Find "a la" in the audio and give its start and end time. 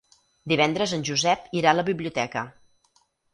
1.75-1.85